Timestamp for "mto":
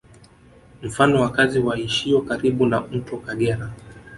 2.81-3.17